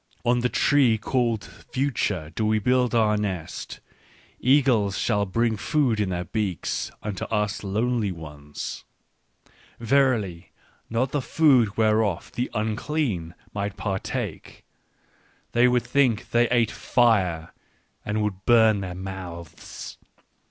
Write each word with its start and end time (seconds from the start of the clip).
"On 0.25 0.39
the 0.39 0.49
tree 0.49 0.97
called 0.97 1.43
Future 1.45 2.31
do 2.33 2.43
we 2.43 2.57
build 2.57 2.95
our 2.95 3.15
nest: 3.17 3.81
eagles 4.39 4.97
shall 4.97 5.27
bring 5.27 5.55
food 5.57 5.99
in 5.99 6.09
their 6.09 6.23
beaks 6.23 6.89
unto 7.03 7.25
us 7.25 7.63
lonely 7.63 8.11
ones!" 8.11 8.83
Verily 9.79 10.51
not 10.89 11.11
the 11.11 11.21
food 11.21 11.77
whereof 11.77 12.31
the 12.31 12.49
unclean 12.55 13.35
might 13.53 13.77
partake. 13.77 14.65
They 15.51 15.67
would 15.67 15.83
think 15.83 16.31
they 16.31 16.49
ate 16.49 16.71
fire 16.71 17.53
and 18.03 18.23
would 18.23 18.43
burn 18.47 18.79
their 18.81 18.95
mouths 18.95 19.99